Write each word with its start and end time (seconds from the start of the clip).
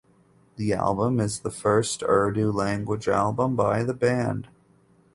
The 0.55 0.73
album 0.73 1.19
is 1.19 1.41
the 1.41 1.51
first 1.51 2.01
Urdu 2.01 2.51
language 2.51 3.07
album 3.07 3.55
by 3.55 3.83
the 3.83 3.93
band. 3.93 4.47